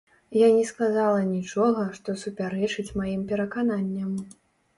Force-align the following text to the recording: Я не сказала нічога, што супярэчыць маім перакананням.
Я 0.35 0.47
не 0.53 0.61
сказала 0.69 1.19
нічога, 1.33 1.83
што 1.99 2.15
супярэчыць 2.23 2.87
маім 3.03 3.21
перакананням. 3.35 4.11